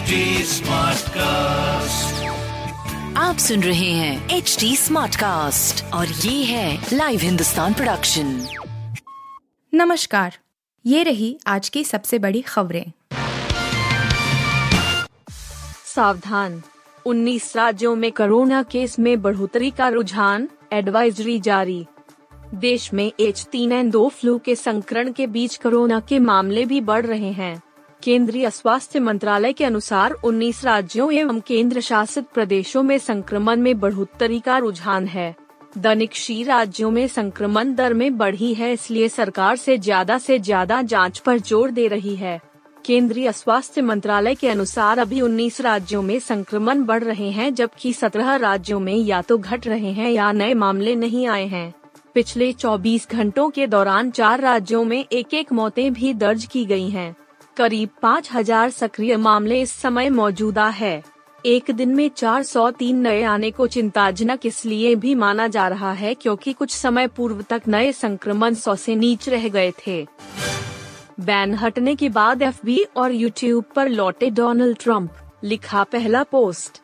HD 0.00 0.06
Smartcast. 0.06 2.22
आप 3.16 3.38
सुन 3.38 3.62
रहे 3.62 3.92
हैं 3.92 4.28
एच 4.28 4.56
डी 4.60 4.76
स्मार्ट 4.76 5.16
कास्ट 5.16 5.94
और 5.94 6.06
ये 6.06 6.44
है 6.44 6.86
लाइव 6.92 7.20
हिंदुस्तान 7.20 7.74
प्रोडक्शन 7.74 8.46
नमस्कार 9.74 10.38
ये 10.86 11.02
रही 11.02 11.38
आज 11.46 11.68
की 11.68 11.84
सबसे 11.84 12.18
बड़ी 12.18 12.40
खबरें। 12.40 12.92
सावधान। 15.94 16.62
19 17.06 17.56
राज्यों 17.56 17.96
में 17.96 18.12
कोरोना 18.12 18.62
केस 18.62 18.98
में 18.98 19.22
बढ़ोतरी 19.22 19.70
का 19.70 19.88
रुझान 19.88 20.48
एडवाइजरी 20.72 21.40
जारी। 21.40 21.86
देश 22.54 22.92
में 22.92 23.12
एच 23.20 23.46
तीन 23.52 23.72
एन 23.72 23.90
दो 23.90 24.08
फ्लू 24.08 24.38
के 24.38 24.54
संक्रमण 24.54 25.12
के 25.12 25.26
बीच 25.26 25.56
कोरोना 25.56 26.00
के 26.00 26.18
मामले 26.18 26.64
भी 26.64 26.80
बढ़ 26.80 27.06
रहे 27.06 27.32
हैं। 27.32 27.62
केंद्रीय 28.02 28.48
स्वास्थ्य 28.50 29.00
मंत्रालय 29.00 29.52
के 29.52 29.64
अनुसार 29.64 30.12
19 30.24 30.64
राज्यों 30.64 31.12
एवं 31.12 31.40
केंद्र 31.40 31.80
शासित 31.80 32.26
प्रदेशों 32.34 32.82
में 32.82 32.96
संक्रमण 32.98 33.60
में 33.60 33.78
बढ़ोतरी 33.80 34.38
का 34.40 34.56
रुझान 34.58 35.06
है। 35.06 35.34
दैनिक 35.78 36.14
शी 36.14 36.42
राज्यों 36.42 36.90
में 36.90 37.06
संक्रमण 37.08 37.74
दर 37.74 37.94
में 37.94 38.16
बढ़ी 38.18 38.52
है, 38.54 38.72
इसलिए 38.72 39.08
सरकार 39.08 39.56
से 39.56 39.76
ज़्यादा 39.78 40.18
से 40.18 40.38
ज़्यादा 40.38 40.80
जाँच 40.82 41.18
पर 41.18 41.38
ज़ोर 41.38 41.70
दे 41.70 41.86
रही 41.88 42.16
है। 42.16 42.40
केंद्रीय 42.84 43.32
स्वास्थ्य 43.32 43.82
मंत्रालय 43.82 44.34
के 44.34 44.48
अनुसार 44.48 44.98
अभी 44.98 45.20
19 45.20 45.60
राज्यों 45.60 46.02
में 46.02 46.18
संक्रमण 46.20 46.84
बढ़ 46.84 47.04
रहे 47.04 47.30
हैं, 47.30 47.54
जबकि 47.54 47.92
17 47.92 48.36
राज्यों 48.36 48.80
में 48.80 48.96
या 48.96 49.22
तो 49.22 49.38
घट 49.38 49.66
रहे 49.66 49.92
हैं 49.92 50.10
या 50.10 50.32
नए 50.32 50.54
मामले 50.54 50.94
नहीं 50.96 51.26
आए 51.26 51.46
हैं। 51.46 51.72
पिछले 52.14 52.52
24 52.52 53.08
घंटों 53.10 53.50
के 53.50 53.66
दौरान 53.66 54.10
चार 54.10 54.40
राज्यों 54.40 54.84
में 54.84 55.04
एक 55.04 55.34
एक 55.34 55.52
मौतें 55.52 55.92
भी 55.92 56.14
दर्ज 56.14 56.44
की 56.44 56.64
गई 56.64 56.88
हैं। 56.90 57.14
करीब 57.56 57.88
5000 58.02 58.70
सक्रिय 58.70 59.16
मामले 59.16 59.60
इस 59.60 59.72
समय 59.72 60.08
मौजूदा 60.10 60.68
है। 60.68 61.02
एक 61.46 61.70
दिन 61.70 61.94
में 61.94 62.08
403 62.10 62.96
नए 62.96 63.22
आने 63.22 63.50
को 63.50 63.66
चिंताजनक 63.66 64.46
इसलिए 64.46 64.94
भी 64.94 65.14
माना 65.14 65.46
जा 65.48 65.66
रहा 65.68 65.92
है 65.92 66.14
क्योंकि 66.14 66.52
कुछ 66.52 66.70
समय 66.70 67.06
पूर्व 67.06 67.42
तक 67.42 67.62
नए 67.68 67.92
संक्रमण 67.92 68.54
सौ 68.54 68.74
से 68.74 68.94
नीच 68.96 69.28
रह 69.28 69.48
गए 69.48 69.72
थे। 69.86 70.06
बैन 71.20 71.54
हटने 71.54 71.94
के 71.94 72.08
बाद 72.08 72.42
एफबी 72.42 72.84
और 72.96 73.12
यूट्यूब 73.12 73.64
पर 73.76 73.88
लौटे 73.88 74.30
डोनाल्ड 74.30 74.78
ट्रंप, 74.78 75.10
लिखा 75.44 75.82
पहला 75.84 76.22
पोस्ट। 76.22 76.80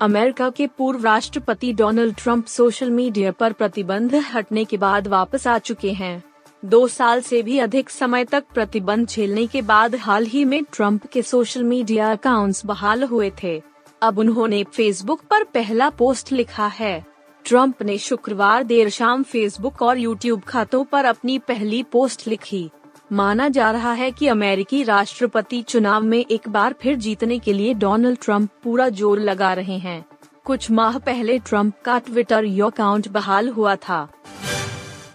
अमेरिका 0.00 0.50
के 0.50 0.66
पूर्व 0.66 1.04
राष्ट्रपति 1.04 1.72
डोनाल्ड 1.72 2.16
ट्रंप 2.16 2.46
सोशल 2.46 2.90
मीडिया 2.90 3.32
पर 3.32 3.52
प्रतिबंध 3.52 4.14
हटने 4.14 4.64
के 4.64 4.76
बाद 4.76 5.08
वापस 5.08 5.46
आ 5.46 5.58
चुके 5.58 5.92
हैं। 5.92 6.31
दो 6.62 6.86
साल 6.88 7.20
से 7.20 7.42
भी 7.42 7.58
अधिक 7.58 7.88
समय 7.90 8.24
तक 8.24 8.44
प्रतिबंध 8.54 9.08
झेलने 9.08 9.46
के 9.46 9.62
बाद 9.62 9.94
हाल 9.94 10.24
ही 10.24 10.44
में 10.44 10.62
ट्रंप 10.64 11.06
के 11.06 11.22
सोशल 11.22 11.62
मीडिया 11.62 12.10
अकाउंट्स 12.12 12.64
बहाल 12.66 13.02
हुए 13.04 13.30
थे। 13.42 13.60
अब 14.02 14.18
उन्होंने 14.18 14.62
फेसबुक 14.64 15.22
पर 15.30 15.44
पहला 15.44 15.88
पोस्ट 15.90 16.32
लिखा 16.32 16.66
है। 16.66 17.04
ट्रंप 17.44 17.82
ने 17.82 17.98
शुक्रवार 17.98 18.62
देर 18.62 18.88
शाम 18.88 19.22
फेसबुक 19.22 19.82
और 19.82 19.98
यूट्यूब 19.98 20.40
खातों 20.40 20.84
पर 20.84 21.04
अपनी 21.04 21.38
पहली 21.38 21.82
पोस्ट 21.82 22.26
लिखी। 22.28 22.68
माना 23.12 23.48
जा 23.48 23.70
रहा 23.70 23.92
है 23.92 24.10
कि 24.10 24.28
अमेरिकी 24.28 24.82
राष्ट्रपति 24.82 25.62
चुनाव 25.62 26.02
में 26.02 26.18
एक 26.18 26.48
बार 26.48 26.74
फिर 26.82 26.96
जीतने 26.96 27.38
के 27.38 27.52
लिए 27.52 27.74
डोनाल्ड 27.74 28.18
ट्रंप 28.22 28.50
पूरा 28.62 28.88
ज़ोर 28.88 29.20
लगा 29.20 29.52
रहे 29.52 29.78
हैं। 29.78 30.04
कुछ 30.44 30.70
माह 30.70 30.98
पहले 30.98 31.38
ट्रंप 31.38 31.74
का 31.84 31.98
ट्विटर 31.98 32.44
यू 32.44 32.66
अकाउंट 32.66 33.08
बहाल 33.08 33.48
हुआ 33.48 33.76
था। 33.78 34.08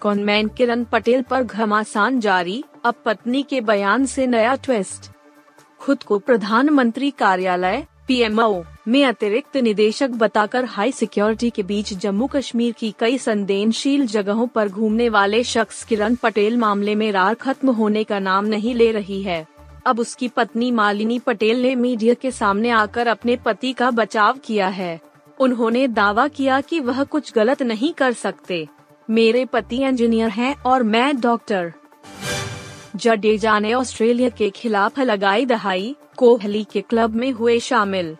कॉनमैन 0.00 0.48
किरण 0.48 0.84
पटेल 0.84 1.22
पर 1.22 1.42
घमासान 1.42 2.20
जारी, 2.20 2.64
अब 2.84 2.94
पत्नी 3.04 3.42
के 3.42 3.60
बयान 3.60 4.06
से 4.06 4.26
नया 4.26 4.54
ट्विस्ट 4.54 5.10
खुद 5.80 6.02
को 6.02 6.18
प्रधानमंत्री 6.18 7.10
कार्यालय 7.10 7.86
पीएमओ 8.08 8.62
में 8.88 9.04
अतिरिक्त 9.04 9.56
निदेशक 9.56 10.10
बताकर 10.10 10.64
हाई 10.64 10.92
सिक्योरिटी 10.92 11.50
के 11.50 11.62
बीच 11.62 11.92
जम्मू 11.94 12.26
कश्मीर 12.26 12.72
की 12.72 12.94
कई 12.98 13.18
संवेदनशील 13.18 14.06
जगहों 14.06 14.46
पर 14.46 14.68
घूमने 14.68 15.08
वाले 15.08 15.42
शख्स 15.44 15.84
किरण 15.84 16.14
पटेल 16.14 16.56
मामले 16.56 16.94
में 16.94 17.10
रार 17.12 17.34
खत्म 17.34 17.70
होने 17.70 18.04
का 18.04 18.18
नाम 18.18 18.44
नहीं 18.44 18.74
ले 18.74 18.90
रही 18.92 19.22
है। 19.22 19.46
अब 19.86 20.00
उसकी 20.00 20.28
पत्नी 20.28 20.70
मालिनी 20.70 21.18
पटेल 21.18 21.62
ने 21.62 21.74
मीडिया 21.74 22.14
के 22.14 22.30
सामने 22.30 22.70
आकर 22.70 23.06
अपने 23.06 23.36
पति 23.36 23.72
का 23.72 23.90
बचाव 23.90 24.38
किया 24.38 24.68
है। 24.68 25.00
उन्होंने 25.40 25.86
दावा 25.88 26.28
किया 26.28 26.60
कि 26.60 26.80
वह 26.80 27.04
कुछ 27.04 27.32
गलत 27.34 27.62
नहीं 27.62 27.92
कर 27.92 28.12
सकते। 28.12 28.66
मेरे 29.10 29.44
पति 29.44 29.76
इंजीनियर 29.76 30.28
हैं 30.28 30.62
और 30.62 30.82
मैं 30.82 31.20
डॉक्टर। 31.20 31.72
जडेजा 32.96 33.58
ने 33.58 33.74
ऑस्ट्रेलिया 33.74 34.28
के 34.28 34.50
खिलाफ 34.50 34.98
लगाई 34.98 35.46
दहाई, 35.46 35.96
कोहली 36.16 36.66
के 36.72 36.80
क्लब 36.80 37.14
में 37.14 37.30
हुए 37.32 37.58
शामिल। 37.58 38.16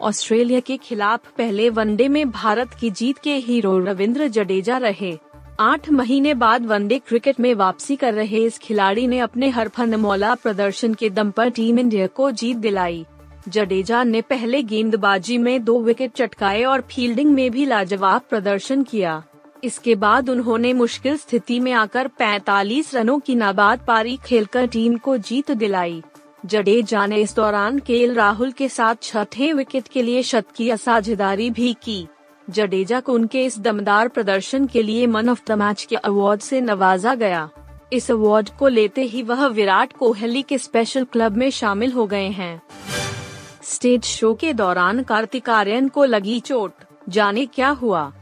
ऑस्ट्रेलिया 0.00 0.60
के 0.60 0.76
खिलाफ 0.76 1.20
पहले 1.38 1.70
वनडे 1.70 2.08
में 2.08 2.30
भारत 2.30 2.70
की 2.80 2.90
जीत 2.90 3.18
के 3.18 3.36
हीरो 3.36 3.78
रविंद्र 3.78 4.28
जडेजा 4.28 4.76
रहे। 4.76 5.18
आठ 5.60 5.90
महीने 5.90 6.34
बाद 6.34 6.66
वनडे 6.66 6.98
क्रिकेट 6.98 7.40
में 7.40 7.54
वापसी 7.54 7.96
कर 7.96 8.14
रहे 8.14 8.44
इस 8.44 8.58
खिलाड़ी 8.58 9.06
ने 9.06 9.18
अपने 9.18 9.48
हर 9.48 9.96
मौला 9.96 10.34
प्रदर्शन 10.34 10.94
के 10.94 11.10
दम 11.10 11.30
पर 11.30 11.50
टीम 11.50 11.78
इंडिया 11.78 12.06
को 12.06 12.30
जीत 12.30 12.56
दिलाई। 12.56 13.06
जडेजा 13.48 14.04
ने 14.04 14.20
पहले 14.20 14.62
गेंदबाजी 14.62 15.38
में 15.38 15.64
दो 15.64 15.80
विकेट 15.80 16.12
चटकाए 16.12 16.62
और 16.62 16.80
फील्डिंग 16.80 17.30
में 17.30 17.50
भी 17.50 17.66
लाजवाब 17.66 18.22
प्रदर्शन 18.30 18.82
किया। 18.82 19.22
इसके 19.64 19.94
बाद 19.94 20.30
उन्होंने 20.30 20.72
मुश्किल 20.72 21.16
स्थिति 21.16 21.60
में 21.60 21.72
आकर 21.72 22.08
45 22.08 22.94
रनों 22.94 23.18
की 23.18 23.34
नाबाद 23.34 23.80
पारी 23.86 24.18
खेलकर 24.26 24.66
टीम 24.66 24.96
को 24.96 25.16
जीत 25.16 25.50
दिलाई। 25.50 26.02
जडेजा 26.46 27.06
ने 27.06 27.16
इस 27.16 27.36
दौरान 27.36 27.78
केएल 27.78 28.14
राहुल 28.14 28.52
के 28.52 28.68
साथ 28.68 28.94
छठे 29.02 29.52
विकेट 29.52 29.88
के 29.88 30.02
लिए 30.02 30.22
शत 30.22 30.44
की 30.56 30.76
साझेदारी 30.76 31.50
भी 31.50 31.76
की। 31.82 32.06
जडेजा 32.50 33.00
को 33.00 33.12
उनके 33.12 33.44
इस 33.44 33.58
दमदार 33.58 34.08
प्रदर्शन 34.08 34.66
के 34.66 34.82
लिए 34.82 35.06
मन 35.06 35.28
ऑफ़ 35.28 35.42
द 35.48 35.52
मैच 35.52 35.84
के 35.84 35.96
अवार्ड 35.96 36.40
से 36.40 36.60
नवाजा 36.60 37.14
गया। 37.14 37.50
इस 37.92 38.10
अवार्ड 38.10 38.48
को 38.48 38.68
लेते 38.68 39.02
ही 39.02 39.22
वह 39.22 39.46
विराट 39.46 39.92
कोहली 39.92 40.42
के 40.42 40.58
स्पेशल 40.58 41.04
क्लब 41.04 41.36
में 41.36 41.50
शामिल 41.50 41.92
हो 41.92 42.06
गए 42.06 42.28
हैं। 42.28 42.62
स्टेज 43.62 44.04
शो 44.04 44.34
के 44.34 44.52
दौरान 44.52 45.02
कार्तिक 45.02 45.50
आर्यन 45.50 45.88
को 45.88 46.04
लगी 46.04 46.40
चोट। 46.40 46.72
जाने 47.08 47.46
क्या 47.46 47.68
हुआ। 47.68 48.12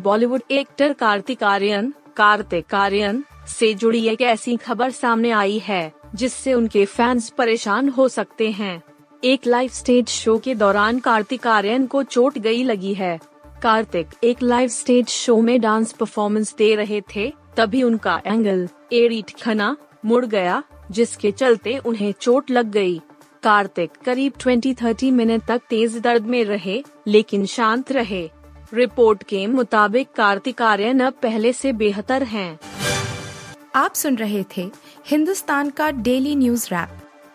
बॉलीवुड 0.00 0.42
एक्टर 0.50 0.92
कार्तिक 0.92 1.42
आर्यन 1.42 1.94
कार्तिक 2.16 2.74
आर्यन 2.74 3.24
से 3.48 3.74
जुड़ी 3.74 4.06
एक 4.08 4.20
ऐसी 4.20 4.56
खबर 4.56 4.90
सामने 4.90 5.30
आई 5.30 5.58
है, 5.58 5.92
जिससे 6.14 6.54
उनके 6.54 6.84
फैंस 6.84 7.28
परेशान 7.30 7.88
हो 7.88 8.08
सकते 8.08 8.50
हैं। 8.50 8.82
एक 9.24 9.46
लाइव 9.46 9.70
स्टेज 9.70 10.08
शो 10.08 10.38
के 10.38 10.54
दौरान 10.54 10.98
कार्तिक 10.98 11.46
आर्यन 11.46 11.86
को 11.86 12.02
चोट 12.02 12.38
गई 12.38 12.62
लगी 12.64 12.94
है। 12.94 13.18
कार्तिक 13.62 14.06
एक 14.24 14.42
लाइव 14.42 14.68
स्टेज 14.68 15.08
शो 15.08 15.40
में 15.40 15.60
डांस 15.60 15.92
परफॉर्मेंस 15.92 16.54
दे 16.58 16.74
रहे 16.74 17.00
थे, 17.16 17.32
तभी 17.56 17.82
उनका 17.82 18.20
एंगल 18.26 18.68
एरिट 18.92 19.30
खना, 19.42 19.76
मुड़ 20.04 20.24
गया, 20.26 20.62
जिसके 20.90 21.30
चलते 21.30 21.78
उन्हें 21.78 22.12
चोट 22.20 22.50
लग 22.50 22.70
गई। 22.70 23.00
कार्तिक 23.42 23.90
करीब 24.04 24.32
20-30 24.40 25.10
मिनट 25.10 25.46
तक 25.46 25.62
तेज 25.70 25.98
दर्द 25.98 26.26
में 26.26 26.44
रहे, 26.44 26.82
लेकिन 27.06 27.46
शांत 27.46 27.92
रहे। 27.92 28.28
रिपोर्ट 28.74 29.22
के 29.22 29.46
मुताबिक 29.46 30.12
कार्तिक 30.12 30.62
आर्यन 30.62 31.00
अब 31.00 31.12
पहले 31.12 31.52
से 31.52 31.72
बेहतर 31.72 32.22
हैं। 32.22 32.58
आप 33.74 33.94
सुन 33.94 34.16
रहे 34.16 34.44
थे 34.56 34.70
हिंदुस्तान 35.06 35.70
का 35.70 35.90
डेली 35.90 36.36
न्यूज़ 36.36 36.66
रैप, 36.66 36.88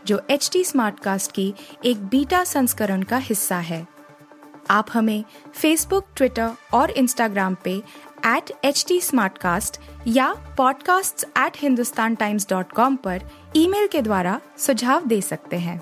जो 0.06 0.22
एच 0.30 0.50
टी 0.54 0.64
स्मार्ट 0.64 1.00
कास्ट 1.00 1.32
की 1.32 1.54
एक 1.86 2.06
बीटा 2.06 2.44
संस्करण 2.44 3.04
का 3.04 3.18
हिस्सा 3.18 3.58
है 3.58 3.88
आप 4.70 4.88
हमें 4.94 5.24
फेसबुक 5.54 6.06
ट्विटर 6.16 6.52
और 6.74 6.92
इंस्टाग्राम 6.92 7.58
पे 7.64 7.84
एट 8.28 8.52
एच 8.64 8.86
टी 8.88 9.02
या 10.08 10.36
podcasts@hindustantimes.com 10.60 12.98
पर 12.98 13.22
ईमेल 13.56 13.88
के 13.88 14.02
द्वारा 14.02 14.42
सुझाव 14.58 15.06
दे 15.06 15.22
सकते 15.22 15.58
हैं 15.58 15.82